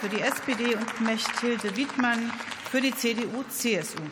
[0.00, 2.32] für die SPD und Mechthilde Wiedmann
[2.70, 4.02] für die CDU-CSU.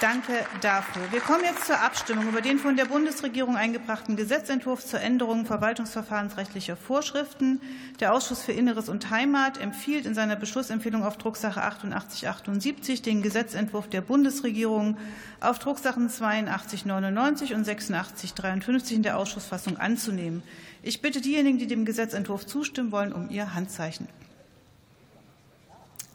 [0.00, 1.02] Danke dafür.
[1.12, 6.76] Wir kommen jetzt zur Abstimmung über den von der Bundesregierung eingebrachten Gesetzentwurf zur Änderung verwaltungsverfahrensrechtlicher
[6.76, 7.60] Vorschriften.
[8.00, 13.88] Der Ausschuss für Inneres und Heimat empfiehlt in seiner Beschlussempfehlung auf Drucksache 8878 den Gesetzentwurf
[13.88, 14.98] der Bundesregierung
[15.40, 20.42] auf Drucksachen 8299 und 8653 in der Ausschussfassung anzunehmen.
[20.82, 24.08] Ich bitte diejenigen, die dem Gesetzentwurf zustimmen wollen, um ihr Handzeichen.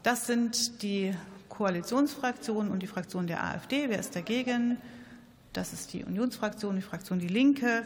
[0.09, 1.13] Das sind die
[1.49, 3.89] Koalitionsfraktionen und die Fraktion der AfD.
[3.89, 4.77] Wer ist dagegen?
[5.53, 7.83] Das ist die Unionsfraktion, die Fraktion Die Linke.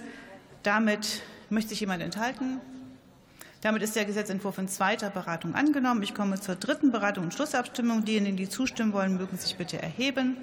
[0.63, 2.61] Damit möchte sich jemand enthalten.
[3.59, 6.01] Damit ist der Gesetzentwurf in zweiter Beratung angenommen.
[6.01, 8.05] Ich komme zur dritten Beratung und Schlussabstimmung.
[8.05, 10.37] Diejenigen, die zustimmen wollen, mögen sich bitte erheben.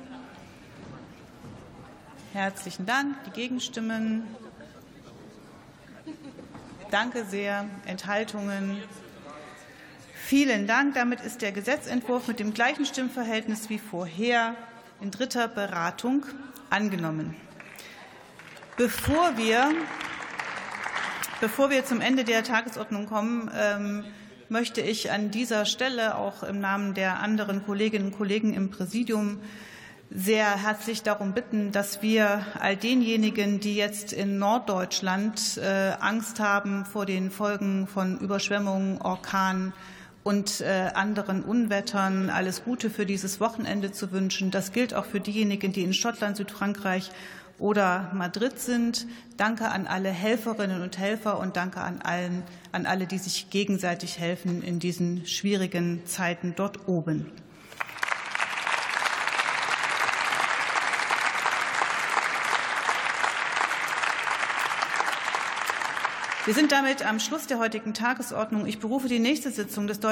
[2.35, 3.17] Herzlichen Dank.
[3.25, 4.25] Die Gegenstimmen.
[6.91, 7.65] Danke sehr.
[7.87, 8.83] Enthaltungen.
[10.31, 10.95] Vielen Dank.
[10.95, 14.55] Damit ist der Gesetzentwurf mit dem gleichen Stimmverhältnis wie vorher
[15.01, 16.25] in dritter Beratung
[16.71, 17.35] angenommen.
[18.77, 19.73] Bevor wir,
[21.41, 24.05] bevor wir zum Ende der Tagesordnung kommen, ähm,
[24.49, 29.41] möchte ich an dieser Stelle auch im Namen der anderen Kolleginnen und Kollegen im Präsidium
[30.11, 36.85] sehr herzlich darum bitten, dass wir all denjenigen, die jetzt in Norddeutschland äh, Angst haben
[36.85, 39.73] vor den Folgen von Überschwemmungen, Orkanen,
[40.23, 44.51] und äh, anderen Unwettern alles Gute für dieses Wochenende zu wünschen.
[44.51, 47.11] Das gilt auch für diejenigen, die in Schottland, Südfrankreich
[47.59, 49.07] oder Madrid sind.
[49.37, 54.19] Danke an alle Helferinnen und Helfer und danke an, allen, an alle, die sich gegenseitig
[54.19, 57.27] helfen in diesen schwierigen Zeiten dort oben.
[66.47, 68.65] Wir sind damit am Schluss der heutigen Tagesordnung.
[68.65, 70.09] Ich berufe die nächste Sitzung des Deutschen